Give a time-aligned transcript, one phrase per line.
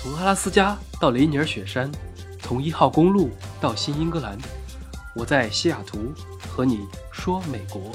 [0.00, 1.90] 从阿拉斯加到雷尼尔雪山，
[2.38, 4.38] 从一号公路到新英格兰，
[5.16, 7.90] 我在西雅图和你说美国。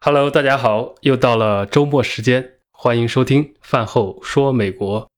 [0.00, 5.08] Hello，大家好，又到了周末时间，欢迎收听饭后说美国。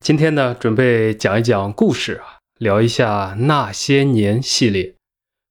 [0.00, 4.94] 今天呢，准备讲一讲故事啊，聊一下那些年系列，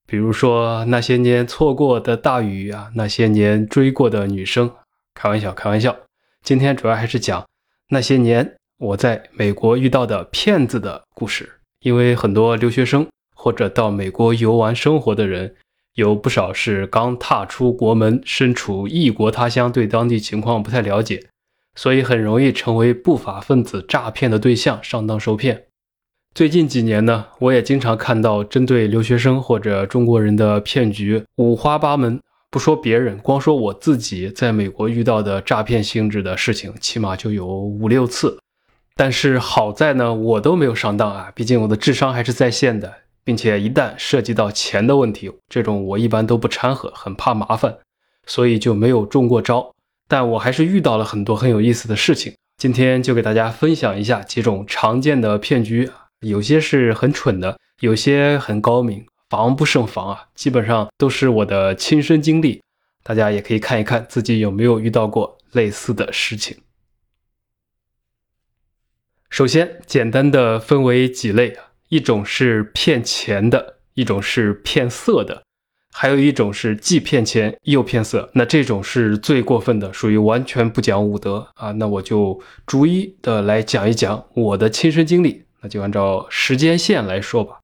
[0.08, 4.74] 比如说那些年错过的大雨啊，那些年追过的女生。
[5.18, 5.98] 开玩笑，开玩笑。
[6.44, 7.44] 今天主要还是讲
[7.90, 15.56] 那些年我在美国遇到的骗子的故事，因为很多留学生或者到美国游玩生活的人。
[15.96, 21.26] 有不少是刚踏出国门，身处异国他乡，对当地情况不太了解，
[21.74, 25.64] 所以很容易成为不法分子诈骗的对象，上当受骗。
[26.36, 32.20] 最近几年呢，我也经常看到针对留学生或者中国人的骗局五花八门。
[32.58, 38.40] 不说别人，光说我自己在美国遇到的诈骗性质的事情，起码就有五六次。
[38.96, 42.92] 但是好在呢，我都没有上当啊，毕竟我的智商还是在线的。
[43.24, 47.78] 并且一旦涉及到钱的问题，这种我一般都不掺和，很怕麻烦，
[48.26, 49.72] 所以就没有中过招。
[50.08, 52.34] 但我还是遇到了很多很有意思的事情。
[52.58, 60.26] 今天就给大家分享一下几种常见的骗局，有些是很蠢的，有些很高明，防不胜防啊！
[60.36, 62.62] 基本上都是我的亲身经历，
[63.04, 66.58] 大家也可以看一看自己有没有遇到过类似的事情。
[69.30, 71.58] 首先，简单的分为几类。
[71.90, 75.44] 一种是骗钱的，一种是骗色的，
[75.94, 78.30] 还有一种是既骗钱又骗色。
[78.34, 81.72] 那这种是最过分的，属于完全不讲武德啊！
[81.72, 85.46] 那我就逐一的来讲一讲我的亲身经历。
[85.62, 87.60] 那就按照时间线来说吧。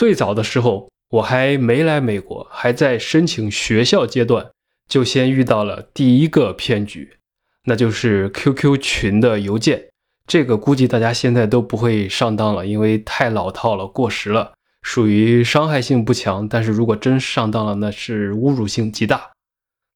[0.00, 4.50] 最早的时候，我还没来美国，还在申请学校阶段，
[4.88, 7.18] 就先遇到了第一个骗局，
[7.66, 9.88] 那就是 QQ 群的邮件。
[10.26, 16.48] 这个估计大家现在都不会上当了，因为太老套了，过时了，属于伤害性不强。
[16.48, 19.32] 但是如果真上当了，那是侮辱性极大。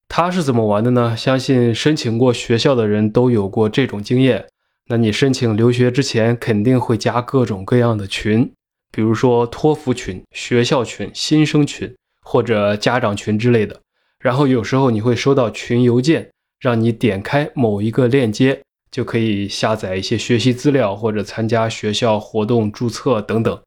[0.06, 1.16] 他是怎么玩的呢？
[1.16, 4.44] 相信申请过学校的人都有过这种经验。
[4.88, 8.52] 那你申请留学之前，肯定会加各种各样的群，
[8.94, 13.80] 比如说托福群、学校群、新生群或者家长群之类的。
[14.20, 18.60] 然后有时候你会收到群邮件，让你点开某一个链接。
[18.90, 23.60] 就可以下载一些学习资料或者参加学校活动注册等等，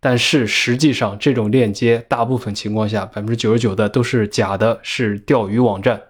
[0.00, 6.00] 但是实际上这种链接大部分情况下百分之九十九的都是假的，是钓鱼网站。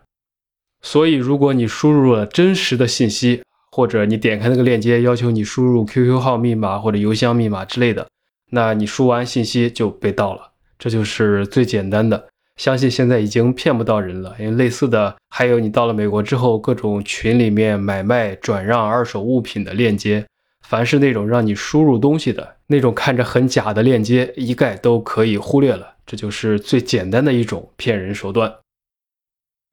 [0.82, 3.42] 所以如果你输入了真实的信息，
[3.72, 8.06] 或者你点开那个链接要求你输入 QQ 号密码或者邮箱密码之类的，
[8.50, 10.50] 那你输完信息就被盗了。
[10.78, 12.28] 这就是最简单的。
[12.56, 20.27] 相信现在已经骗不到人了，因为类似的还有你到了美国之后，各种群里面买卖、转让二手物品的链接，
[20.66, 25.94] 凡是那种让你输入东西的那种看着很假的链接，一概都可以忽略了。
[26.05, 28.53] 这就是最简单的一种骗人手段。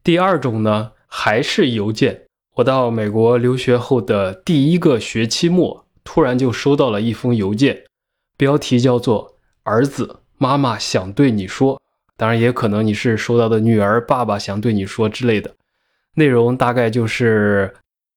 [0.03, 2.21] 第二种呢，还是邮件。
[2.55, 7.83] 我到美国留学后的第一个学期末，突然就收到了一封邮件，
[8.37, 11.81] 标题叫做“儿子，妈妈想对你说”。
[12.15, 15.53] 当然，也可能你是收到的女儿爸爸想对你说之类的，
[16.15, 17.73] 内容大概就是：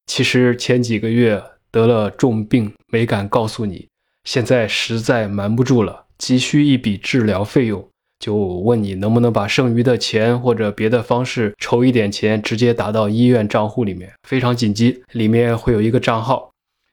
[0.07, 3.89] 其实前几个月得了重病，没敢告诉你，
[4.25, 7.87] 现在实在瞒不住了，急需一笔治疗费用，
[8.19, 16.51] 就问你能不能把剩余的钱或者别的方式筹一点钱，直接打到医院账户里面，非常紧急，里面会有一个账号。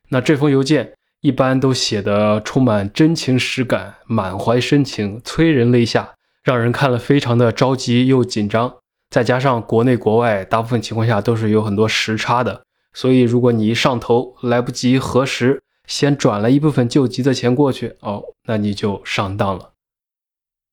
[0.09, 6.13] 那这封邮件一般都写的充满真情实感，满怀深情，催人泪下。
[6.43, 8.75] 让人看了非常的着急又紧张，
[9.09, 12.63] 再加上国内国外大部分情况下都是有很多时差的，
[12.93, 19.71] 所以如果你一上头来不及核实，先转了一部分救急的钱过去，哦，那你就上当了。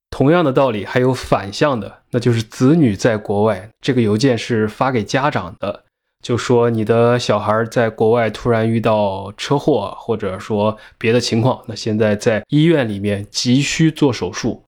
[0.09, 5.84] 同样的道理还有反向的，那就是子女在国外，这个邮件是发给家长的，
[6.25, 14.63] 就说你的小孩在国外突然遇到车祸，或者说别的情况，那现在在医院里面急需做手术。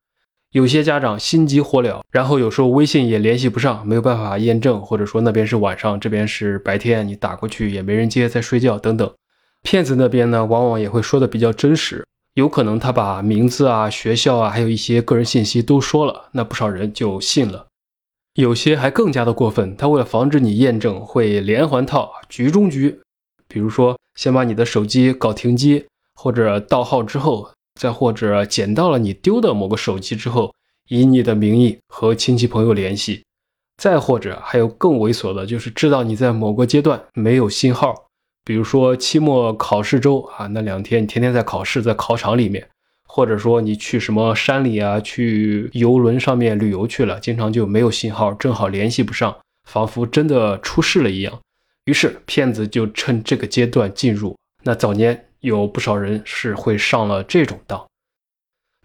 [0.52, 9.12] 有些家长心急火燎，然后有时候微信也联系不上，没有办法验证，或者说那边是晚上，这边是白天，你打过去也没人接，在睡觉等等。
[9.64, 12.06] 骗子那边呢，往往也会说的比较真实，
[12.36, 17.66] 有可能他把名字啊、学校啊，还有一些个人信息都说了，那不少人就信了。
[18.38, 23.02] 有些还更加的过分，他为了防止你验证，会连环套，局中局。
[23.48, 27.50] 比如说，先把你的手机搞停机，或者盗号之后。
[27.80, 30.52] 再或者捡到了你丢的某个手机之后，
[30.90, 33.24] 以你的名义和亲戚朋友联系，
[33.78, 37.94] 再或者还有更猥琐的，就是知道你在某个阶段没有信号，
[38.44, 42.68] 比如说期末考试周啊，那两天你天天在考试，在考场里面，
[43.08, 49.36] 或者说你去什么山里啊，去游轮上面旅游去了，经常就没有信号，正好联系不上，
[49.68, 51.40] 仿佛真的出事了一样。
[51.86, 54.36] 于是骗子就趁这个阶段进入。
[54.64, 57.84] 那早年有不少人是会上了这种当。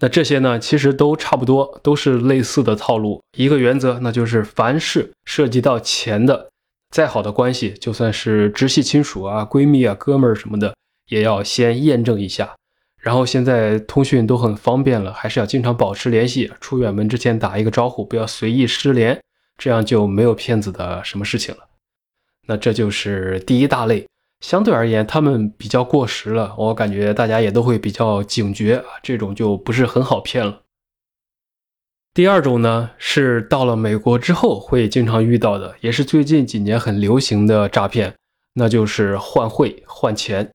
[0.01, 3.21] 那这些呢，其实都差不多，都是类似的套路。
[3.37, 6.49] 一个原则，那就是凡是涉及到钱的，
[6.91, 10.75] 再好的关系，就算是直系亲属啊、闺蜜啊、哥们儿什么的，
[11.09, 12.55] 也要先验证一下。
[13.03, 16.51] 然后现在通讯都很方便了，还是要经常保持联系。
[16.61, 19.21] 出远门之前打一个招呼，不要随意失联，
[19.59, 21.67] 这样就没有骗子的什么事情了。
[22.47, 24.07] 那这就是第一大类。
[24.41, 30.61] 相对而言，他们比较过时了，我感觉大家也都会比较警觉啊，这种就不是很好骗了。
[32.15, 38.15] 第二种呢，是到了美国之后会经常遇到的，也是最近几年很流行的诈骗，
[38.55, 40.51] 那就是换汇换钱。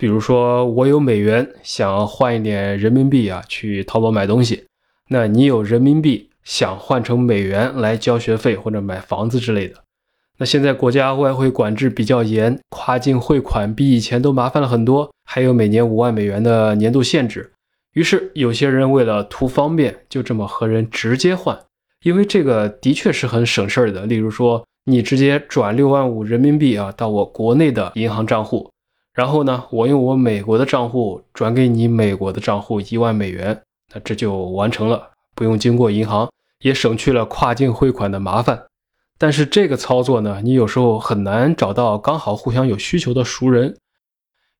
[0.00, 4.64] 比如说，我有美元，想换一点人民币啊，去淘宝买东西，
[5.10, 9.74] 那你有人民币，想换成美元来交学费或者买房子之类的。
[10.38, 17.52] 那现在国家外汇管制比较严，跨境汇款比以前都麻烦了很多，还有每年五万美元的年度限制。
[17.92, 21.58] 于是有些人为了图方便，就这么和人直接换，
[22.04, 24.06] 因为这个的确是很省事儿的。
[24.06, 28.70] 例如说，你直接转六万五人民币啊到我国内的银行账户，
[29.12, 33.60] 然后呢，我用我美国的账户转给你美国的账户一万美元，
[33.92, 36.30] 那这就完成了，不用经过银行，
[36.60, 38.66] 也省去了跨境汇款的麻烦。
[39.18, 43.76] 但是这个操作呢，你有时候很难找到刚好互相有需求的熟人，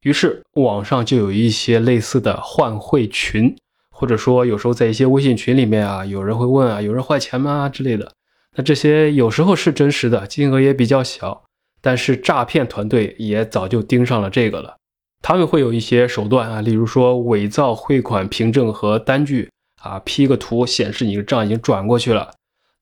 [0.03, 3.57] 于是网上就有一些类似的换汇群，
[3.91, 8.13] 或者说有时候在一些微信群里面啊，有人会问啊，有人换钱吗之类的。
[8.57, 11.45] 那这些有时候是真实的，金额也比较小，
[11.81, 14.77] 但是诈骗团队也早就盯上了这个了。
[15.23, 19.51] 他们会有一些手段啊，例如说伪造汇款凭证和单据
[19.83, 22.33] 啊，P 个图显示你的账已经转过去了，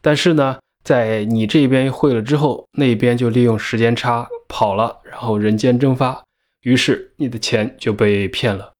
[0.00, 0.58] 但是呢。
[0.84, 6.24] 在你这边汇了之后，那边就利用时间差跑了，然后人间蒸发，
[6.62, 8.72] 于是你的钱就被骗了。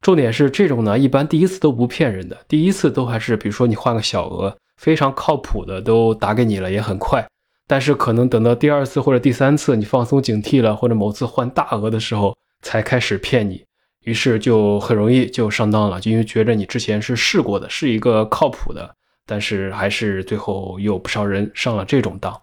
[0.00, 7.26] 重点是这种呢，一般第一次都不骗人的，第一次都还是比如说你换个小额，非常靠谱的都打给你了，也很快。
[7.66, 13.64] 但是可能等到第二次或者第三次，你放松警惕了，或者某次换大额的时候，才开始骗你，
[14.04, 18.94] 于是就很容易就上当了，就因为觉着你之前是试过的，是一个靠谱的。
[19.28, 22.40] 但是还是最后有不少人上了这种当。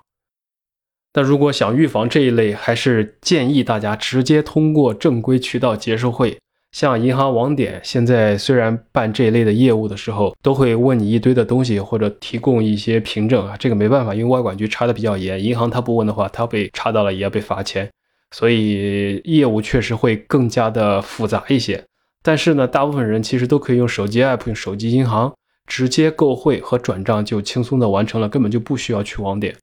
[1.13, 6.37] 那如果想预防这一类，还是建议大家直接通过正规渠道结售汇。
[6.73, 15.41] 像银行网点，现在虽然办这一类的业务的时候，都会问你一堆的东西，或者提供一些凭证啊，这个没办法，因为外管局查的比较严。
[15.41, 17.89] 银行他不问的话，他被查到了也要被罚钱，
[18.31, 21.81] 所以业务确实会更加的复杂一些。
[22.21, 25.31] 但是呢，大部分人其实都可以用手机 app，用手机银行。
[25.65, 29.55] 直接购汇和转账就轻松的完成了，根本就不需要去网点。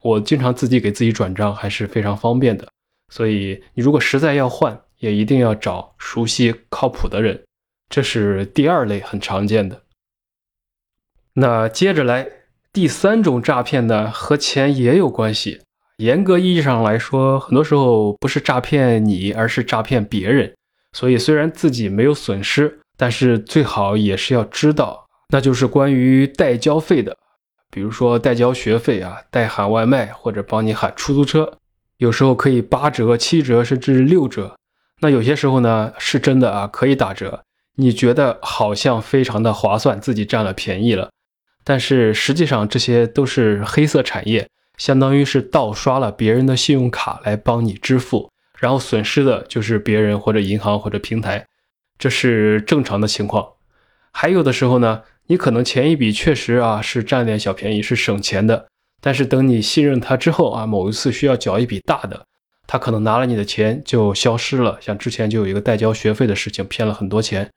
[0.00, 2.68] 我经常自己给自己转账，还是非常方便的。
[3.12, 7.44] 所以你如果实在要换，也一定要找熟悉靠谱的人。
[7.88, 9.82] 这是第二类很常见的。
[11.34, 12.26] 那接着来
[12.72, 15.60] 第三种诈骗呢，和钱也有关系。
[15.98, 20.54] 严格意义上来说，很多时候不是诈骗你，而是诈骗别人。
[20.92, 25.06] 所以虽然自己没有损失，但是最好也是要知道。
[25.28, 27.16] 那就是关于代交费的，
[27.70, 31.58] 比如说代交学费啊，代喊外卖或者帮你喊出租车，
[31.98, 34.56] 有时候可以八折、七折甚至六折。
[35.00, 37.42] 那有些时候呢，是真的啊，可以打折，
[37.76, 41.10] 你觉得好像非常的划算，自己占了便宜了。
[41.64, 51.46] 但是实际上这些都是黑色产业，相当于是盗刷了别人的信用卡来帮你支付，然后损失的就是别人或者银行或者平台，
[51.98, 53.46] 这是正常的情况。
[54.12, 55.02] 还有的时候呢。
[55.28, 58.68] 你可能前一笔确实啊是占点小便宜，是省钱的，
[59.00, 62.24] 但是等你信任他之后啊，某一次需要缴一笔大的，
[62.66, 64.78] 他可能拿了你的钱就消失了。
[64.80, 67.50] 像之前就有一个代交学费的事情，骗了很多钱。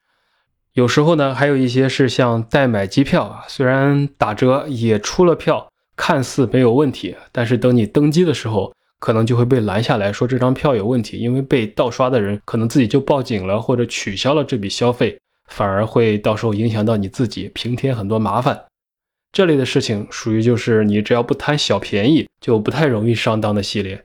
[0.74, 15.18] 有时候呢，还有一些是像代买机票啊，虽然打折也出了票，看似没有问题，但是等你登机的时候，可能就会被拦下来说这张票有问题，因为被盗刷的人可能自己就报警了，或者取消了这笔消费。
[15.48, 18.66] 反而会到时候影响到你自己，平添很多麻烦。
[19.32, 24.00] 这类的事情属于就是你只要不贪小便宜，就不太容易上当的系列。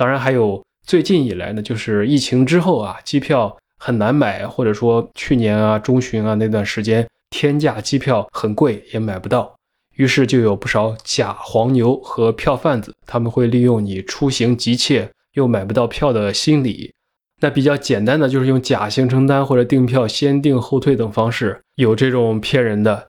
[0.00, 9.54] 当然还有最近以来呢，就是疫情之后啊，机票很难买，或者说去年啊中旬啊那段时间天价机票很贵，也买不到。
[9.96, 16.94] 于是就有不少假黄牛和票贩子，他们会利用你出行急切又买不到票的心理。
[17.42, 23.06] 那比较简单的就是用假行程单或者订票先订后退等方式，有这种骗人的。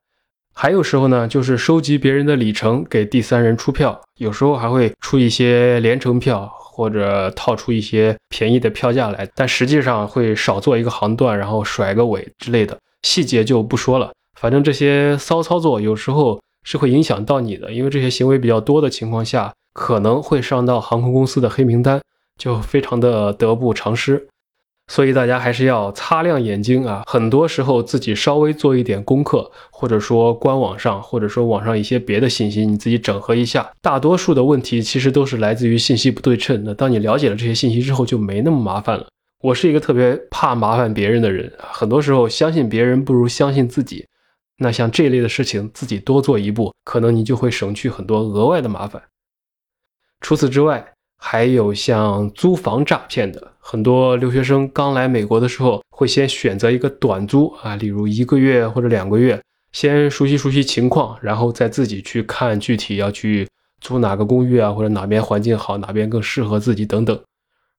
[0.54, 14.12] 还有时候呢，就是收集别人的里程给第三人出票，有时候还会出一些连程票或者套出一些便宜的票价来，但实际上会少做一个航段，然后甩个尾之类的，细节就不说了。
[14.40, 16.40] 反正这些骚操作有时候。
[16.64, 22.00] 是会影响到你的，因为这些行为比较多的情况下，可能会上到航空公司的黑名单，
[22.38, 24.28] 就非常的得不偿失。
[24.92, 27.04] 所以大家还是要擦亮眼睛啊！
[27.08, 33.72] 很多时候自己稍微做一点功课，或者说官网上，或者说网上一些别的信息，你自己整合一下。
[33.82, 36.62] 大多数的问题其实都是来自于信息不对称。
[36.66, 39.08] 那当你了解了这些信息之后，就没那么麻烦了。
[39.42, 44.06] 我是一个特别怕麻烦别人的人，很多时候相信别人不如相信自己。
[44.58, 49.02] 那像这类的事情，自己多做一步，可能你就会省去很多额外的麻烦。
[50.20, 50.86] 除此之外，
[51.24, 59.40] 还有像租房诈骗的，很多留学生刚来美国的时候，会先选择一个短租啊，例如一个月或者两个月，
[59.72, 63.48] 先熟悉熟悉情况，然后再自己去看具体要去
[63.80, 67.18] 租哪个公寓啊，或者哪边环境好，哪边更适合自己等等。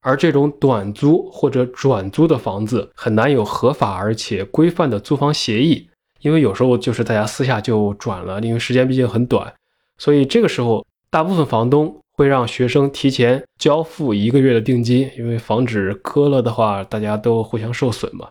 [0.01, 5.89] 而这种短租或者转租的房子，很难有合法而且规范的租房协议。
[6.21, 9.53] 因为有时候就是大家私下就转了，因为时间毕竟很短，
[9.99, 18.29] 所以这个时候大部分房东会让学生提前交付一个月的定金，因为防止割了的话大家都互相受损嘛。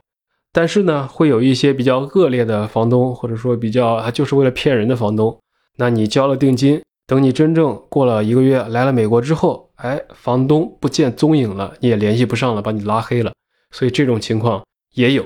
[0.54, 5.38] 但是呢，会有一些比较恶劣的房东，或者说比较他就是为了骗人的房东。
[5.78, 13.32] 那你交了定金，等你真正过了一个月来了美国之后，哎，房东不见踪影了，你也联系不上了，把你拉黑了。
[13.72, 14.62] 所以这种情况
[14.94, 15.26] 也有。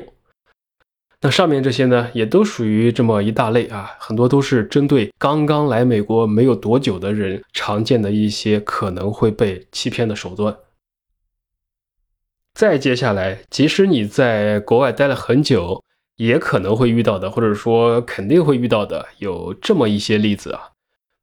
[1.25, 10.55] 那上面这些呢，也都属于这么一大类啊，很多都是针对刚刚来美国没有多久的人常见的一些可能会被欺骗的手段。
[12.53, 15.84] 再接下来，即使你在国外待了很久，
[16.17, 20.74] 也可能会遇到的，或者说肯定会遇到的，有这么一些例子啊，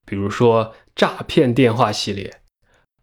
[0.05, 2.41] 比如说诈骗电话系列，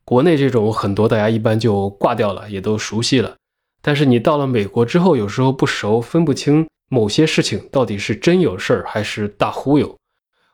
[0.03, 3.38] 国内这种很多大家一般就挂掉了，也都熟悉了，
[3.82, 6.68] 但是你到了美国之后，有时候不熟，分不清。
[6.89, 9.96] 某些事情到底是真有事儿还是大忽悠？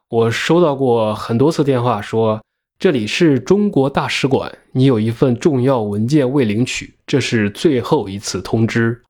[0.10, 2.42] 我收到过很多次电话，说
[2.78, 9.02] 这里是中国大使馆，你有一份重要文件未领取，这是最后一次通知。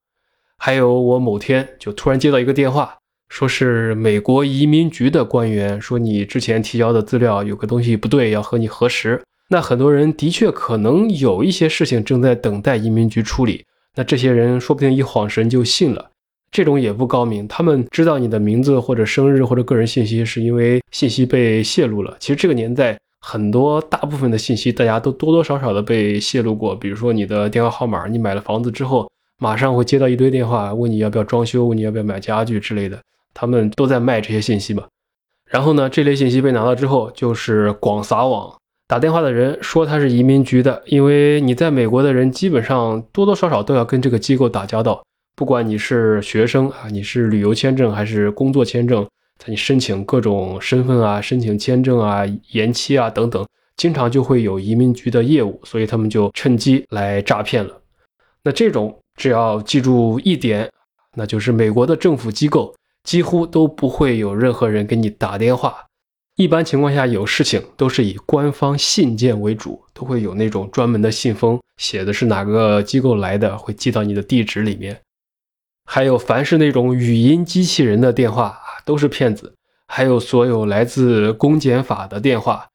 [0.57, 2.95] 还有我某天就突然接到一个电话，
[3.27, 9.21] 说是美国移民局的官员说你之前提交的资料有个东西不对，要和你核实。
[9.49, 13.65] 那很多人的确可能有一些事情正在等待移民局处理，
[13.95, 16.11] 那这些人说不定一晃神就信了。
[16.55, 22.15] 这种也不高明，他们知道你的名字或者生日或者个人信息，是因为信息被泄露了。
[22.17, 26.73] 其实这个年代，很多大部分的信息大家都多多少少的被泄露过。
[26.73, 32.97] 比如说你的电话号码，你买了房子之后，马上会接到一堆电话，问你要不要装修，问你要不要买家具之类的，
[33.33, 34.85] 他们都在卖这些信息嘛。
[35.49, 38.55] 然后呢，这类信息被拿到之后，就是广撒网。
[38.87, 45.03] 打电话的人说他是移民局的，因为你在美国的人基本上多多少少都要跟这个机构打交道。
[45.35, 49.05] 不管你是学生啊，你是旅游签证还是工作签证，
[49.37, 57.81] 在你申请各种身份啊、申请签证啊、延期啊等等，经常就会有移民局的业务，所以他们就趁机来诈骗了。
[58.43, 60.69] 那这种只要记住一点，
[61.15, 62.73] 那就是美国的政府机构
[63.03, 65.75] 几乎都不会有任何人给你打电话，
[66.37, 74.97] 一般情况下有事情都是以官方信件为主，都会有那种专门的信封，写的是哪个机构来的，会寄到你的地址里面。
[75.85, 79.53] 还有，凡是那种语音机器人的电话啊，都是骗子。
[79.87, 82.67] 还有所有来自公检法的电话，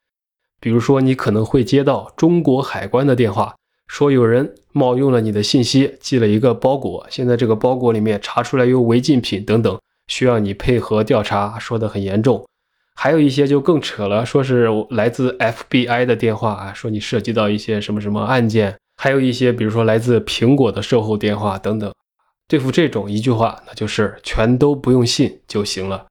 [0.61, 3.57] 比如说你可能会接到中国海关的电话，
[3.89, 12.47] 说有人冒用了你的信息，寄了一个包裹，现在这个包裹里面查出来有违禁品等等，需要你配合调查，说的很严重。
[12.95, 18.77] 还有一些就更扯了，说是来自 FBI 的电话啊，说你涉及到一些什么什么案件。
[18.97, 21.91] 还有一些，比如说来自苹果的售后电话等等。
[22.51, 26.07] 对付这种一句话，那就是全都不用信就行了。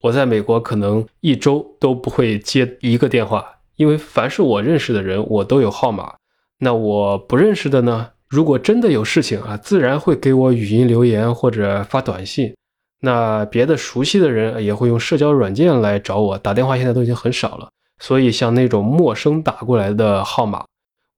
[0.00, 3.46] 我在美国可能一周都不会接一个电话，
[3.76, 6.12] 因为凡是我认识的人，我都有号码。
[6.58, 8.10] 那我不认识的呢？
[8.26, 12.52] 如果真的有事情啊，自然会给我语音留言或者发短信。
[13.00, 17.68] 那别的熟悉的人也会用社交软件来找我，打电话现在都已经很少了。
[18.00, 20.64] 所以像那种陌生打过来的号码。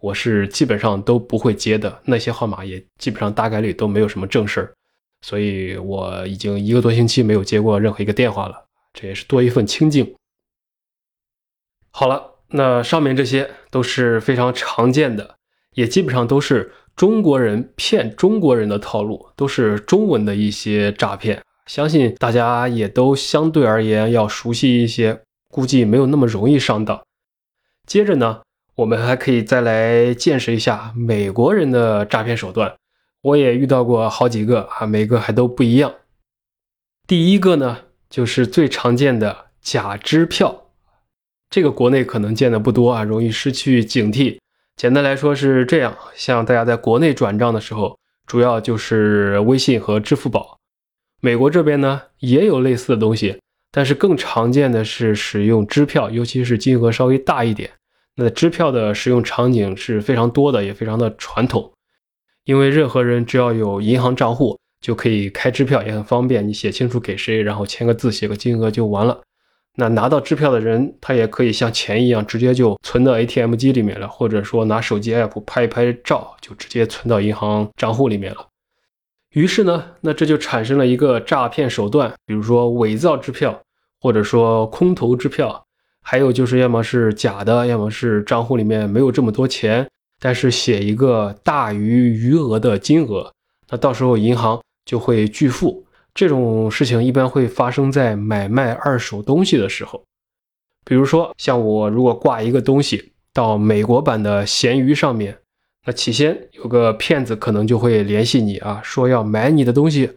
[0.00, 4.74] 我是基本上都不会接的，那些号码也基本上大概率都没有什么正事儿，
[5.22, 10.14] 所以我已经一个多星期没有接过任何一个电话了，这也是多一份清静。
[11.90, 15.36] 好了，那上面这些都是非常常见的，
[15.74, 21.42] 也基本上都是中国人骗中国人的套路，都是中文的一些诈骗。
[21.66, 27.02] 相信大家也都相对而言要熟悉一些，估计没有那么容易上当。
[27.86, 28.42] 接着呢，
[28.76, 32.74] 我们还可以再来见识一下美国人的诈骗手段。
[33.22, 35.94] 我也遇到过好几个啊，每个还都不一样。
[37.06, 37.78] 第一个呢，
[38.10, 40.66] 就是最常见的假支票。
[41.48, 44.38] 这个国内可能见的不多啊，容易失去警惕。
[44.76, 50.58] 简单来说是这样，像大家在国内转账的时候，主要就是微信和支付宝。
[51.22, 53.40] 美国这边呢也有类似的东西，
[53.72, 57.70] 但是更常见的是使用支票，尤其是金额稍微大一点。
[58.16, 61.70] 那支票的使用场景是非常多的，也非常的传统。
[62.44, 66.46] 因为任何人只要有银行账户，就可以开支票，也很方便。
[66.48, 69.20] 你写清楚给谁，然后签个字，写个金额就完了。
[69.78, 78.46] 那拿到支票的人，他也可以像钱一样，直接就存到 ATM 机里面了，或者说拿手机 app 拍一拍照，就直接存到银行账户里面了。
[79.32, 83.60] 于是呢，那这就产生了一个诈骗手段，比如说伪造支票，
[84.00, 85.65] 或者说空头支票，
[86.08, 89.84] 还有就是要么是假的，要么是账户里面没有这么多钱，
[90.20, 93.32] 但是写一个大于余额的金额，
[93.68, 95.84] 那到时候银行就会拒付。
[96.14, 100.04] 这种事情一般会发生在买卖二手东西的时候，
[100.84, 105.36] 比如说像我如果挂一个东西到美国版的闲鱼上面，
[105.84, 110.12] 那起先有个骗子可能就会联系你啊，说要买你的东西，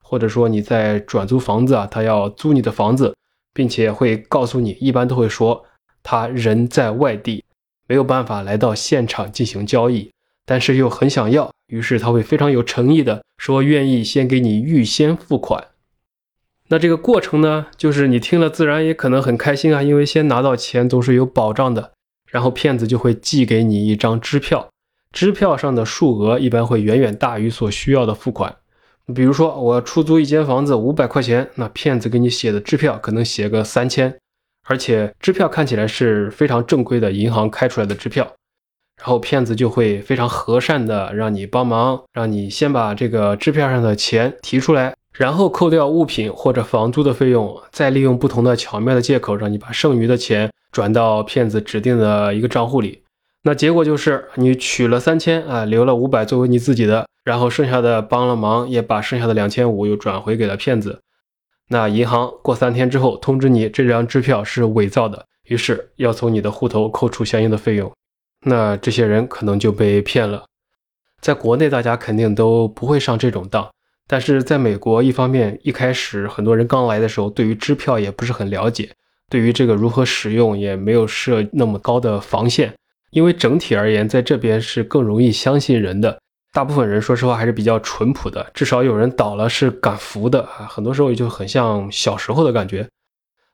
[0.00, 3.12] 或者说你在转租房子啊，他要租你的房子，
[3.54, 5.64] 并且会告诉你，一般都会说
[6.02, 7.42] 他人在外地，
[7.88, 10.10] 没有办法来到现场进行交易。
[10.44, 15.68] 但是又很想要，于是他会非常有诚意的说愿意先给你预先付款。
[16.68, 21.92] 那这个过程呢，就是你听了自然也可能很开心啊，因为先拿到钱总是有保障的。
[22.26, 24.68] 然后骗子就会寄给你一张支票，
[25.12, 28.56] 支票上的数额一般会远远大于所需要的付款。
[29.12, 34.16] 比如说我出租一间房子五百块钱，那骗子给你写的支票可能写个三千，
[34.66, 38.26] 而且支票看起来是非常正规的银行开出来的支票。
[38.96, 53.02] 然后骗子就会非常和善的让你帮忙，让你先把这个支票上的钱提出来，然后扣掉物品或者房租的费用，再利用不同的巧妙的借口让你把剩余的钱转到骗子指定的一个账户里。
[53.46, 61.02] 那结果就是你取了三千啊，留了五百作为你自己的，然后剩下的帮了忙，也把剩下的两千五又转回给了骗子。
[61.68, 67.92] 那银行过三天之后通知你这张支票是伪造的，于是要从你的户头扣除相应的费用。
[68.46, 70.46] 那这些人可能就被骗了，
[71.20, 73.70] 在国内大家肯定都不会上这种当，
[74.08, 78.90] 但是在美国，一方面一开始很多人刚来的时候，对于支票也不是很了解，
[79.28, 82.74] 对于这个如何使用也没有设那么高的防线，
[83.14, 86.18] 因为整体而言，在这边是更容易相信人的，
[86.52, 92.88] 大部分人说实话还是比较淳朴的，至少有人倒了是敢扶的啊，很多时候就很像小时候的感觉。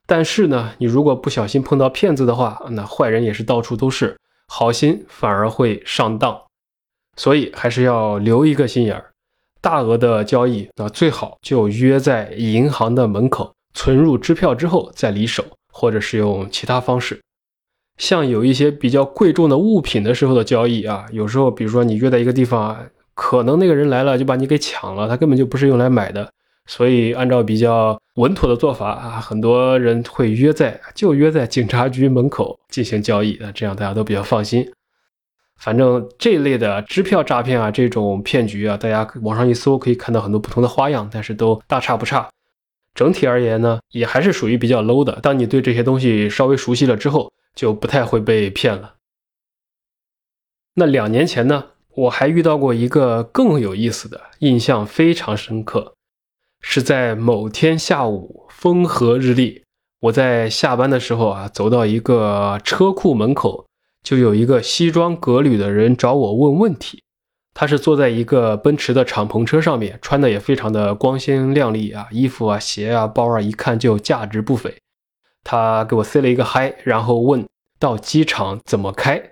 [0.07, 4.17] 但是呢，你如果不小心碰到骗子的话，那坏人也是到处都是。
[4.53, 6.41] 好心反而会上当，
[7.15, 9.11] 所以还是要留一个心眼儿。
[9.61, 17.21] 大额的交易，那最好就约在银行的门口存入支票之后再离手，或者是用其他方式。
[18.01, 22.75] 像有一些比较贵重的物品的时候的交易啊，有时候比如说你约在一个地方，
[23.13, 26.27] 可能那个人来了就把你给抢了，他根本就不是用来买的。
[26.65, 34.67] 所以，按照比较稳妥的做法啊，很多人会约在就约在警察局门口进行交易那，这样大家都比较放心。
[35.59, 42.27] 反正这类的支票诈骗啊，这种骗局啊，大家网上一搜可以看到很多不同的花样，但是都大差不差。
[42.95, 45.19] 整体而言呢，也还是属于比较 low 的。
[45.21, 48.95] 当你对这些东西稍微熟悉了之后，就不太会被骗了。
[50.75, 55.93] 那两年前呢，我还遇到过一个更有意思的，印象非常深刻。
[56.61, 59.63] 是在某天下午，风和日丽，
[59.99, 63.65] 我在下班的时候啊，走到一个车库门口，
[64.03, 67.01] 就有一个西装革履的人找我问问题。
[67.53, 74.73] 他是坐在一个奔驰的敞篷车上面，穿的也非常的光鲜亮丽啊，衣服啊、鞋啊、包啊，一看就价值不菲。
[75.43, 77.47] 他给我 say 了一个嗨，然后问
[77.79, 79.31] 到机场怎么开，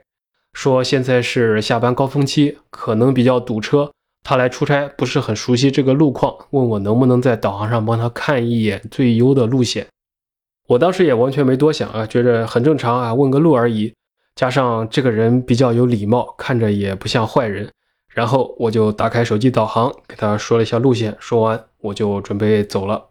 [0.53, 3.91] 说现在是下班高峰期，可能比较堵车。
[4.21, 9.87] 他来出差不是很熟悉这个路况，问我能不能在导航上帮他看一眼最优的路线。
[10.67, 13.93] 我当时也完全没多想啊，觉得很正常啊，问个路而已。
[14.35, 17.71] 加上这个人比较有礼貌，看着也不像坏人，
[18.13, 21.15] 然后我就打开手机导航，给他说了一下路线。
[21.19, 23.09] 说完我就准备走了。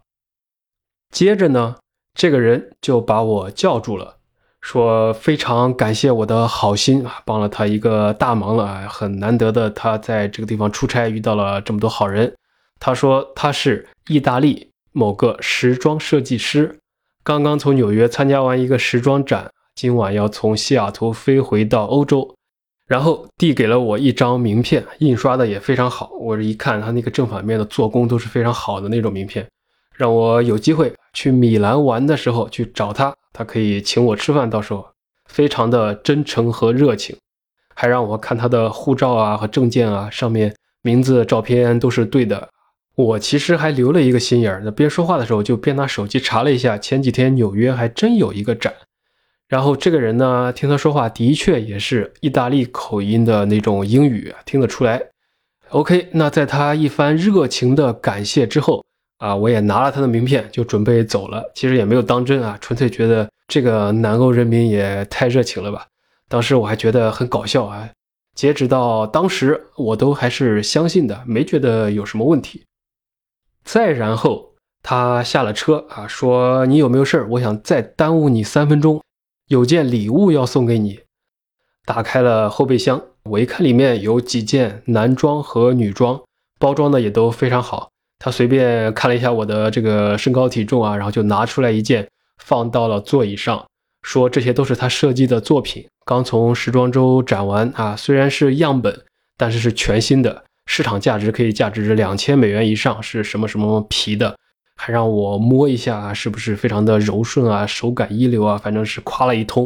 [1.11, 1.75] 接着呢，
[2.19, 4.17] 这个人就把我叫住了，
[4.59, 12.35] 说非常感谢我的好心啊，帮了他一个大忙了啊，很难得的他在这个地方出差遇到了这么多好人。
[12.77, 16.77] 他说他是意大利某个时装设计师，
[17.23, 22.35] 刚刚从纽约参加完一个时装展，今晚要从西雅图飞回到欧洲，
[22.85, 26.11] 然后递给了我一张名片，印刷的也非常好。
[26.19, 29.47] 我这一看，他那个正反面的做工都是非常好的那种名片，
[29.95, 33.15] 让我有机会去米兰玩的时候去找他。
[33.31, 34.85] 他可以请我吃饭，到时候
[35.25, 37.15] 非常的真诚和热情，
[37.75, 42.49] 还让我看他的护照啊和证件啊，上面名字、照片都是对的。
[42.95, 48.73] 我其实还留了一个心眼儿，那边说话的时候就边拿手机查了一下，前几天纽约还真有一个展。
[49.47, 55.01] 然后这个人呢，听他说话的确也是意大利口音的那种英语，听得出来。
[55.69, 58.83] OK，那在他一番热情的感谢之后。
[59.19, 61.51] 啊，我也拿了他的名片，就准备走了。
[61.53, 65.85] 其实也没有当真啊，纯粹觉得这个南欧人民也太热情了吧。
[66.27, 67.89] 当时我还觉得很搞笑啊。
[68.35, 72.63] 截止到当时，我都还是相信的，没觉得有什么问题。
[73.65, 77.27] 再然后，他下了车啊，说：“你有没有事儿？
[77.31, 79.03] 我想再耽误你三分钟，
[79.49, 81.01] 有件礼物要送给你。”
[81.85, 86.21] 打开了后备箱，我一看里面有几件男装和女装，
[86.57, 87.88] 包装的也都非常好。
[88.19, 92.05] 他随便看了一下我的这个身高体重啊，然后就拿出来一件
[92.37, 93.65] 放到了座椅上，
[94.01, 99.05] 说这些都是他设计的作品，刚从时装周展完啊，虽然是样本，
[99.37, 104.35] 但是是全新的，市场价值可以价值两千美元以上，是什么什么皮的，
[104.75, 109.65] 还让我摸一下是不是非常的柔顺啊，手感一流啊，反正是夸了一通，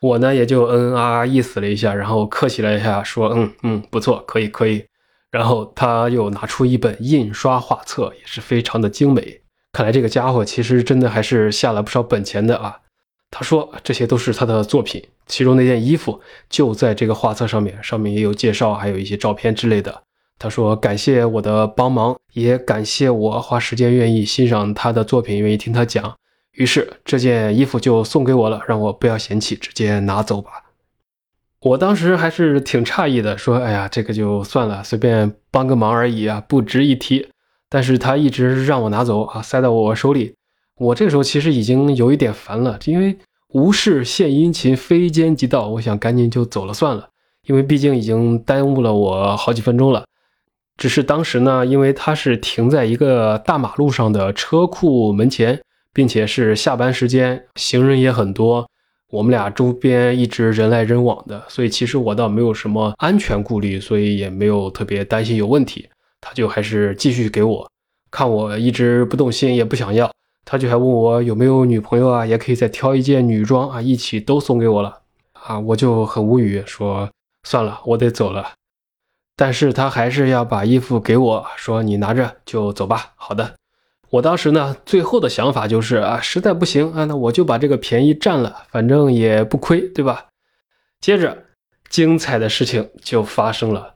[0.00, 4.84] 我呢也就嗯啊意思了一下，然后客气了一下，说嗯嗯不错，可以可以。
[5.32, 9.40] 然后他又拿出一本印刷画册，也是非常的精美。
[9.72, 12.78] 看来这个家伙其实真的还是下了不少本钱的啊。
[13.30, 20.02] 他说这些都是他的作品，其中那件衣服就在这个画册上面，上面也有介绍，还有一些照片之类的。
[20.38, 26.14] 他说感谢我的帮忙，也感谢我花时间愿意欣赏他的作品，愿意听他讲。
[26.52, 30.61] 于是这件衣服就送给我了，让我不要嫌弃，直接拿走吧。
[31.62, 37.28] 我当时还是挺诧异的，说：“哎呀，这个就算了，随便帮个忙而已啊，不值一提。”
[37.70, 40.34] 但是他一直让我拿走啊，塞到我手里。
[40.78, 43.16] 我这个时候其实已经有一点烦了，因为
[43.50, 45.68] 无事献殷勤，非奸即盗。
[45.68, 47.08] 我想赶紧就走了算了，
[47.46, 50.04] 因为毕竟已经耽误了我好几分钟了。
[50.76, 55.60] 只是当时呢，因为他是停在一个大马路上的车库门前，
[55.92, 58.68] 并且是下班时间，行人也很多。
[59.12, 65.86] 我们俩周边一直人来人往的，所以其实我倒没有什么安全顾虑，所以也没有特别担心有问题。
[66.18, 67.70] 他就还是继续给我
[68.10, 70.10] 看，我一直不动心，也不想要，
[70.46, 75.00] 他就还问我有没有女朋友啊，也可以再挑一件女装啊，一起都送给我了
[75.34, 77.10] 啊，我就很无语，说
[77.46, 78.52] 算了，我得走了。
[79.36, 83.12] 但是他还是要把衣服给我，说你拿着就走吧。
[83.16, 83.56] 好的。
[84.12, 90.26] 我当时呢，最后的想法就是啊，实在不行啊，那我就把这个便宜占了，反正也不亏，对吧？
[91.00, 91.44] 接着，
[91.88, 93.94] 精彩的事情就发生了，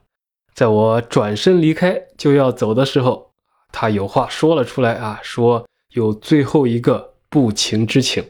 [0.55, 3.29] 在我转身离开就要走的时候，
[3.71, 8.25] 他有话说了出来啊，说有最后一个不情之请，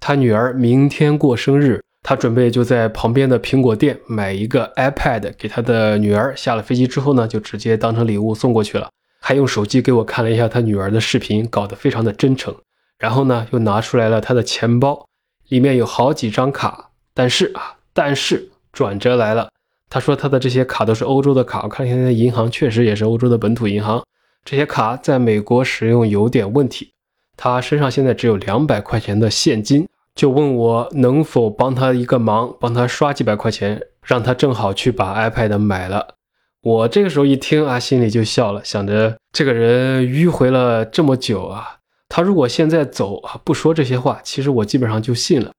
[0.00, 8.90] 他女儿明天过生日，他准备就在旁边的苹果店买一个 iPad 给他的女儿，下了飞机之后呢，就直接当成礼物送过去了。
[9.20, 12.54] 还用手机给我看了一下他女儿的视频，搞得非常的真诚。
[12.98, 15.06] 然后呢，又拿出来了他的钱包，
[15.48, 16.90] 里面有好几张卡。
[17.14, 19.50] 但是啊，但是转折来了，
[19.88, 21.62] 他说他的这些卡都是欧洲的卡。
[21.62, 24.02] 我看现在银行确实也是欧洲的本土银行，
[24.44, 26.92] 这些卡在美国使用有点问题。
[27.36, 36.16] 他身上现在只有两百块钱的现金，就问我能否帮他一个忙，帮他刷几百块钱，让他正好去把 iPad 买了。
[36.62, 45.50] 我这个时候一听啊，心里就笑了，想着这个人迂回了这么久啊，他如果现在走啊，不说这些话，其实我基本上就信了。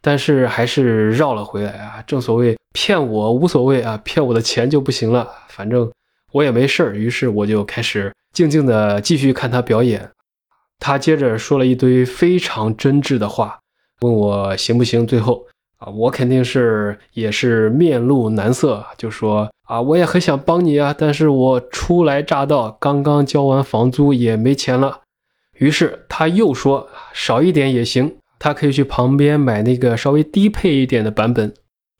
[0.00, 2.02] 但是还是绕了回来啊。
[2.06, 5.28] 正所谓骗我无所谓啊，骗我的钱就不行了。
[5.48, 5.90] 反正
[6.32, 10.10] 我也没事儿，于是我就开始静静的继续看他表演。
[10.78, 13.58] 他接着说了一堆非常真挚的话，
[14.00, 15.06] 问我行不行。
[15.06, 15.46] 最后。
[15.80, 25.00] 啊，我肯定是也是面露难色，就说啊，我也很想帮你啊，但是我初来乍到，刚刚交完房租也没钱了。
[25.56, 31.52] 于是他又说少一点也行，他可以去旁边买那个稍微低配一点的版本。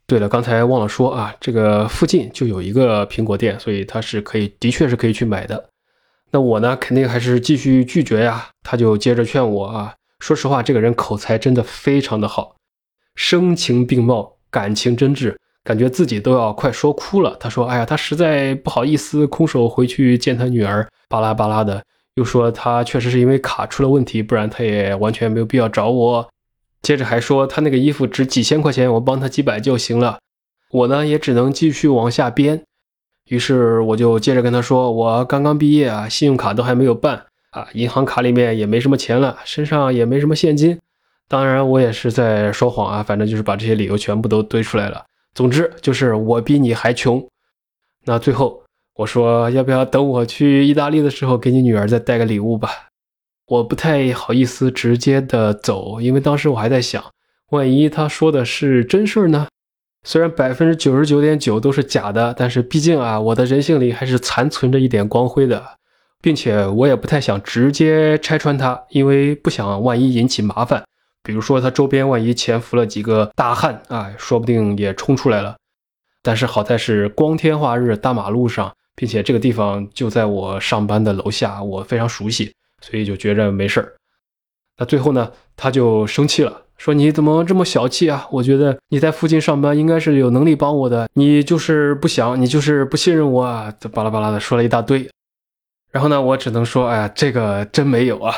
[0.07, 5.71] 对了，刚才忘了说啊，这个附近就有一个苹果店，所以他是可以，的确是可以去买的。
[6.33, 8.49] 那我呢，肯定还是继续拒绝呀。
[8.63, 12.57] 他就接着劝我啊，说实话，这个人口才真的非常的好。
[13.23, 17.37] 声情并茂，感情真挚，感觉自己都要快说哭了。
[17.39, 21.85] 他说：“哎呀，他实在不好意思空手回去见他女儿，巴拉巴拉的。”
[22.17, 26.27] 又说他确实是因为卡出了问题，不然他也完全没有必要找我。
[26.81, 30.19] 接着还说他那个衣服值几千块钱，我帮他几百就行了。
[30.71, 32.63] 我呢也只能继续往下编。
[33.29, 40.79] 于是我就接着跟他说：“我刚刚毕业啊，信用卡都还没有办啊，银行卡里面也没什么钱了，身上也没什么现金。
[41.31, 45.05] 当然我也是在说谎啊，反正就是把这些理由全部都堆出来了。
[45.33, 47.25] 总之就是我比你还穷。
[48.05, 48.61] 那最后
[48.97, 52.69] 我说要不要等我去意大利的时候给你女儿再带个礼物吧？
[53.47, 57.05] 我不太好意思直接的走，因为当时我还在想，
[57.51, 59.47] 万一他说的是真事儿呢？”
[60.03, 65.63] 虽然百分之九十九点九都是假的，但是毕竟啊，我的人性里还是残存着一点光辉的，
[66.21, 70.83] 并且我也不太想直接拆穿他，因为不想万一引起麻烦。
[71.23, 75.57] 比如说他周边万一潜伏了几个大汉啊，说不定也冲出来了。
[76.23, 82.53] 但是好在是光天化日大马路上，并且这个地方就在我上班的楼下，我非常熟悉，
[82.83, 83.95] 所以就觉着没事儿。
[84.77, 86.63] 那最后呢，他就生气了。
[86.79, 88.27] 说你怎么这么小气啊？
[88.31, 93.71] 我觉得你在附近上班应该是有能力帮我的，你就是不想，你就是不信任我啊！
[93.79, 95.07] 这巴拉巴拉的说了一大堆，
[95.91, 98.35] 然后呢，我只能说，哎呀，这个真没有啊。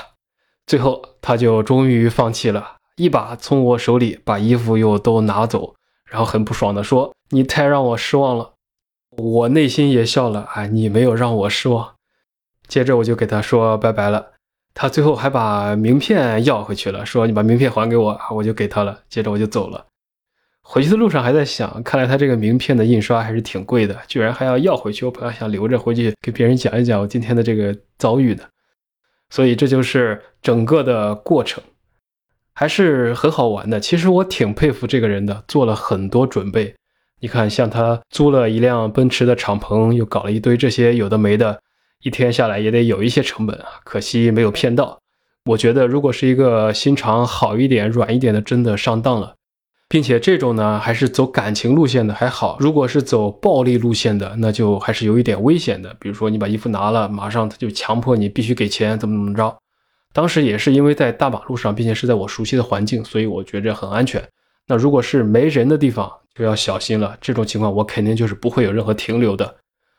[0.66, 5.74] 最后他就终于放弃了，一把从我手里把衣服又都拿走，
[6.08, 8.52] 然后很不爽的说：“你太让我失望了。”
[9.18, 11.94] 我内心也笑了，哎，你没有让我失望。
[12.66, 14.30] 接着我就给他说拜拜了。
[14.72, 19.00] 他最后还把名片要回去了，说：“你把名片还给我。”我就给他了。
[19.10, 19.84] 接着我就走了。
[20.62, 25.04] 回去的路上还在想，看来他这个名片的印刷还是挺贵的，居然还要要回去。
[25.04, 28.48] 我本来想留着回去给别人讲一讲我今天的这个遭遇的。
[29.32, 31.64] 所以这就是整个的过程，
[32.52, 33.80] 还是很好玩的。
[33.80, 36.74] 其实我挺佩服这个人的，做了很多准备。
[37.18, 41.58] 你看，像他租了一辆奔驰的敞篷，又搞了一堆这些有的没的。
[42.02, 44.98] 一天下来也得有一些成本啊，可惜没有骗到。
[45.46, 49.36] 我觉得如果是一个心肠好一点、软一点的，真的上当了，
[49.92, 55.94] 并且这种呢还是走感情路线的还好，如果是走暴力路线的，那就还是有一点危险的。
[56.00, 59.54] 比如说你把衣服拿了，马上他就强迫你必须给钱，怎么怎么着。
[60.14, 64.26] 当时也是因为在大马路上，并且是在我熟悉的环境，所以我觉着很安全。
[64.66, 67.14] 那如果是没人的地方，就要小心了。
[67.20, 69.54] 这种情况我肯定就是不会有任何停留的。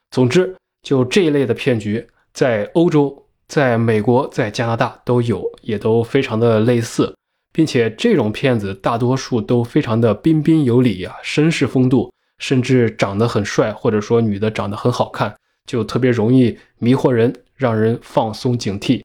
[0.09, 0.55] 总之。
[0.81, 7.15] 就这一类的骗局，在欧洲、在美国、在加拿大都有，也都非常的类似，
[7.53, 15.33] 并且这种骗子大多数都非常的彬彬有礼啊，绅士风度，甚至长得很帅，或者说女的长得很好看，
[15.65, 19.01] 就特别容易迷惑人，让人放松警惕。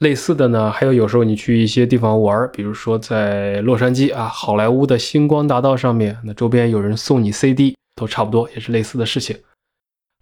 [0.00, 9.38] 类似的呢，还有有时候你去一些地方玩，比如说在洛杉矶啊，好莱坞的星光大道上面，那周边有人送你 CD，都差不多，也是类似的事情。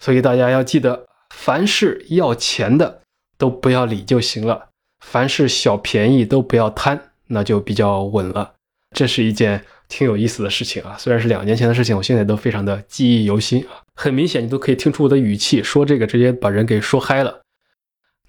[0.00, 3.02] 所以大家要记得，凡是要钱的
[3.36, 8.54] 都不要理就行了，凡是小便宜都不要贪，那就比较稳了。
[8.96, 13.84] 这是一件挺有意思的事情啊，虽然是两年前的事情，我现在都非常的记忆犹新啊。
[13.94, 17.40] 很明显，你都可以听出我的语气，说这个直接把人给说嗨了。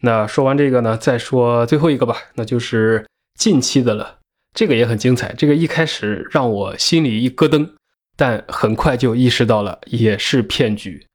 [0.02, 3.06] 那说完这个呢，再说最后一个吧，那就是
[3.38, 4.20] 近期的了。
[4.54, 7.70] 这个也很精彩，这个一开始让我心里一咯噔，
[8.18, 11.06] 但很快就意识到了，也是骗局。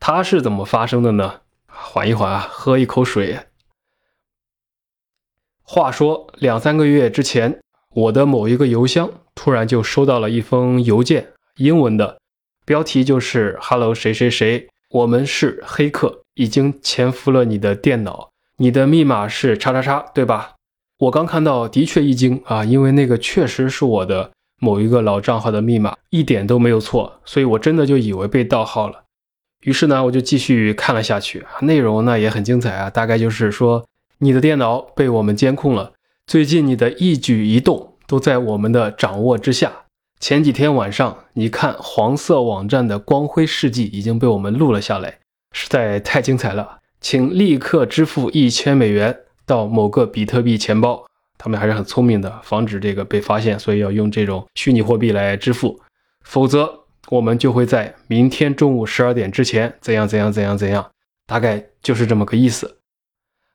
[0.00, 1.40] 它是怎么发生的呢？
[1.66, 3.38] 缓一缓啊，喝一口水。
[5.70, 7.60] 话说两三个月之前，
[7.94, 12.18] 我的某一个邮箱突然就收到了一封邮件，英文的，
[12.64, 20.54] 标题就是“Hello 谁谁谁，我们是黑客，已经潜伏了你的电脑，你的密码是叉叉叉，对吧？”
[21.00, 29.04] 我刚看到，的确一惊啊，因为那个确实是我的某一个老账号的密码，一点都没有错，所以我真的就以为被盗号了。
[29.64, 32.88] 于是呢，我就继续看了下去，内容呢也很精彩啊。
[32.88, 33.84] 大概就是说，
[34.18, 35.92] 你的电脑被我们监控了，
[36.26, 39.84] 最近你的一举一动都在我们的掌握之下。
[40.20, 45.18] 前几天晚上，你看黄色网站的光辉事迹已经被我们录了下来，
[45.52, 51.04] 实在太精彩了，请立刻支付一千美元到某个比特币钱包。
[51.38, 55.80] 他们还是很聪明的，防止这个被发现，所以要用这种虚拟货币来支付，
[56.24, 56.80] 否则。
[57.10, 60.90] 我们就会在明天中午十二点之前怎样怎样怎样怎样，
[61.26, 62.77] 大概就是这么个意思。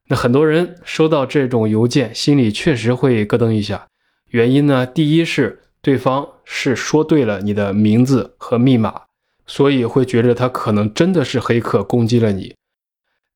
[0.09, 3.87] 那很多人收到这种邮件，心里确实会咯噔一下。
[4.29, 9.03] 原因呢，第一是对方是说对了你的名字和密码，
[9.45, 12.53] 所以会觉得他可能真的是黑客攻击了你。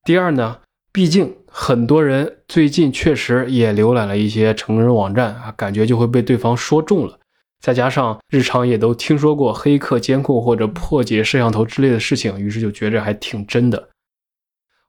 [0.04, 0.58] 第二呢，
[0.92, 7.18] 毕竟很多人最近确实也浏览了一些成人网站啊，感觉就会被对方说中了。
[7.60, 13.88] 再加上日常也都听说过黑客监控或者破解摄像头之类的事情，于是就觉着还挺真的。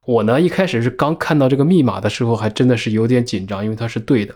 [0.10, 4.34] 我呢一开始是刚看到这个密码的时候，还真的是有点紧张，因为它是对的。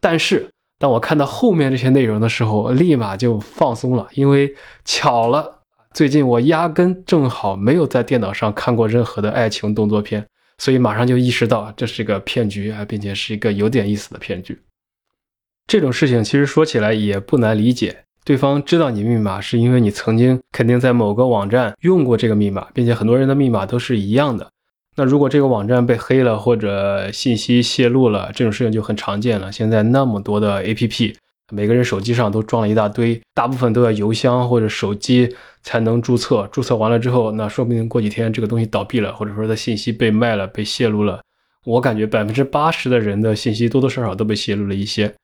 [0.00, 0.48] 但是
[0.80, 4.52] 当我看到后面这些内容的时候，立马就放松了，因为
[4.84, 5.60] 巧了，
[5.94, 10.26] 最近我压根正好没有在电脑上看过任何的爱情动作片，
[10.58, 14.58] 所以马上就意识到这是个骗局啊，并且是一个有点意思的骗局。
[15.68, 24.50] 这种事情其实说起来也不难理解，对方知道你密码是因为你曾经肯定在某个网站用过这个密码，并且很多人的密码都是一样的。
[24.94, 29.50] 那如果这个网站被黑了或者信息泄露了，这种事情就很常见了。
[29.50, 31.14] 现在那么多的 APP，
[31.50, 36.46] 每个人手机上都装了一大堆，大部分都要邮箱或者手机才能注册。
[36.52, 41.22] 注册完了之后，那说不定过几天这个东西倒闭了，或者说它信息被卖了、被泄露了。
[41.64, 45.14] 我感觉百分之八十的人的信息多多少少都被泄露了一些，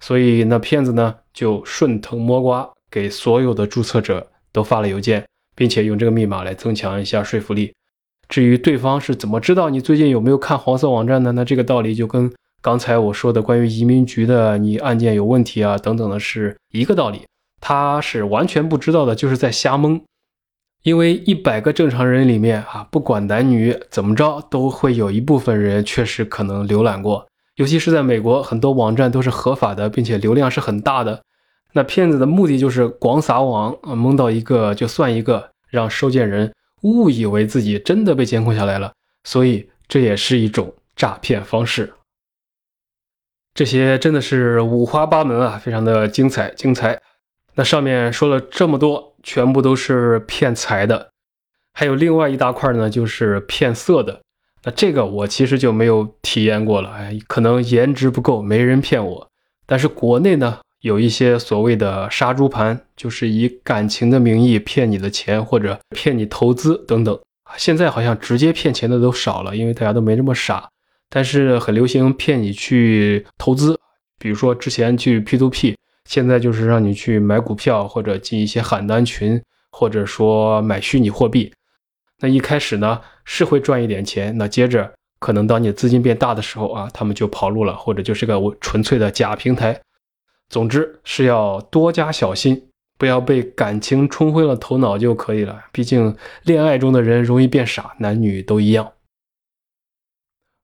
[0.00, 7.74] 所以那骗子呢就顺藤摸瓜，给所有的注册者都发了邮件，并且用这个密码来增强一下说服力。
[8.32, 11.32] 至于对方是怎么知道你最近有没有看黄色网站呢？
[11.32, 17.26] 那这个道理就跟刚才我说的关于移民局的你案件有问题啊等等的是一个道理。
[17.60, 20.00] 他是完全不知道的，就是在瞎蒙。
[20.82, 27.26] 因为一百个正常人里面啊，不管男女怎么着，都会有一部分人确实可能浏览过。
[27.56, 31.20] 尤其是在美国，很多网站都是合法的，并且流量是很大的。
[31.74, 36.50] 那骗子的目的就是广撒网，蒙到一个就算一个，让收件人。
[36.82, 38.92] 误以为自己真的被监控下来了，
[39.24, 41.92] 所以这也是一种诈骗方式。
[43.54, 47.00] 这些真的是五花八门啊，非常的精彩精彩。
[47.54, 51.10] 那上面说了这么多，全部都是骗财的，
[51.74, 54.22] 还有另外一大块呢，就是骗色的。
[54.64, 59.28] 那这个我其实就没有体验过了，哎，可能颜值不够，没人骗我。
[59.66, 60.60] 但是国内呢？
[60.82, 67.18] 有一些所谓的杀猪盘，就是以感情的名义骗你的钱，或者骗你投资等等。
[67.56, 70.68] 现在好像直接骗钱的都少了，因为大家都没这么傻。
[71.08, 73.78] 但是很流行骗你去投资，
[74.18, 75.76] 比如说之前去 P to P，
[76.08, 79.40] 现在就是让你去买股票，或者进一些喊单群，
[79.70, 81.52] 或者说买虚拟货币。
[82.18, 89.80] 那一开始呢是会赚一点钱，那接着可能当你资金变大的时候啊，他们就跑路了，或者就是个纯粹的假平台。
[90.52, 95.58] 总之是要多加小心，不要被感情冲昏了头脑就可以了。
[95.72, 98.92] 毕竟恋爱中的人容易变傻，男女都一样。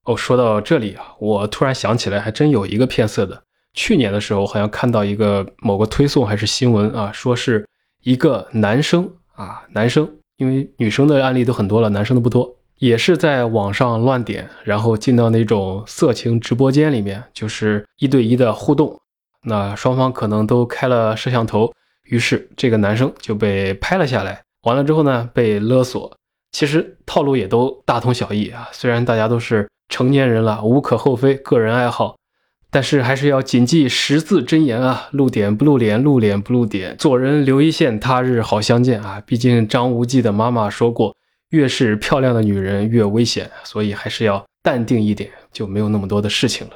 [0.05, 3.43] 哦，说到这里啊，我突然想起来，还真有一个骗色的。
[3.73, 7.67] 去年的时候，好像看到一个某个推送还是新闻啊，说是
[8.03, 19.01] 一个男生啊，男生，因为女生的案例都很多了，男生的不多，也是在网上乱点，然后进到那种色情直播间里面，就是一对一的互动。
[19.49, 21.73] 那双方可能都开了摄像头，
[22.05, 24.43] 于是这个男生就被拍了下来。
[24.63, 26.17] 完了之后呢，被勒索。
[26.53, 28.69] 其实套路也都大同小异啊。
[28.73, 32.17] 虽然大家都是成年人了，无可厚非，个人爱好，
[32.71, 39.23] 但是还是要谨记十字真言啊：露点不露脸，露脸不露点，做人留一线，他日好相见啊。
[39.27, 41.15] 毕竟张无忌的妈妈说过，
[41.51, 46.73] 越是漂亮的女人越危险，所以还是要淡定一点，就没有那么多的事情了。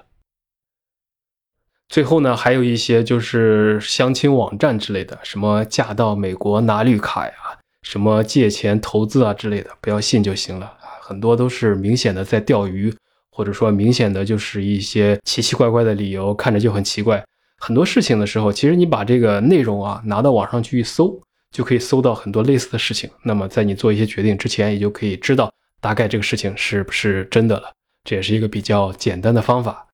[1.93, 7.35] 最后呢，还有一些就是相亲网站之类的，什么嫁到美国拿绿卡呀，
[7.83, 10.97] 什么借钱投资啊之类的，不要信就行了啊。
[11.03, 12.91] 很多都是明显的在钓鱼，
[13.31, 17.23] 或者说明显的就是一些奇奇怪怪的理由，看着就很奇怪。
[17.59, 21.21] 很多事情的时候，其实你把这个内容啊拿到网上去一搜，
[21.55, 23.11] 就可以搜到很多类似的事情。
[23.23, 27.71] 那么在你做一些决定之前，也就可以知道大概这个事情是不是真的了。
[28.09, 29.89] 这也是一个比较简单的方法。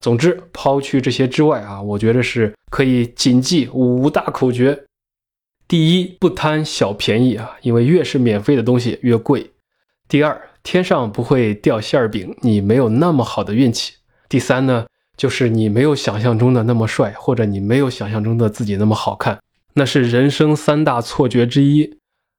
[0.00, 4.84] 总之，抛去这些之外啊，我觉得是可以谨记五大口诀：
[5.68, 9.42] 第一，不贪小便宜啊，因为越是免费的东西越贵；
[10.08, 13.92] 第二，天上不会掉馅儿饼，你没有那么好的运气；
[14.26, 14.86] 第三呢，
[15.18, 19.38] 就是你没有想象中的那么帅，或者你没有想象中的自己那么好看，
[19.74, 21.98] 那是人生三大错觉之一；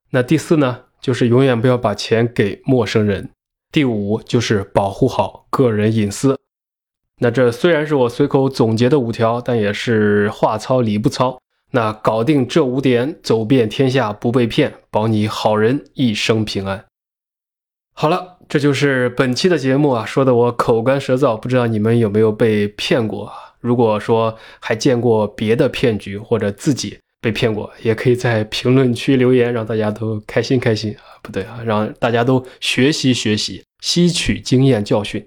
[0.10, 3.26] 那第四呢，就是永远不要把钱给陌生人；
[3.72, 6.41] 第五，就是保护好个人隐私。
[7.24, 11.40] 那这虽然是我随口总结的五条，但也是话糙理不糙。
[11.70, 16.84] 那搞定这五点，走遍天下不被骗，保你好人一生平安。
[17.94, 23.32] 好了，这就是本期的节目啊，说的我口干舌燥，不知道你们有没有被骗过？
[23.60, 35.24] 如果说还见过别的骗局，或者自己被骗过，也可以在评论区留言，让大家都开心开心啊，不对啊，让大家都学习学习，吸取经验教训。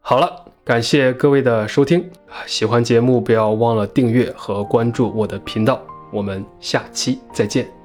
[0.00, 0.46] 好了。
[0.64, 2.02] 感谢各位的收听，
[2.46, 7.83] 喜欢节目不要忘了订阅和关注我的频道，我们下期再见。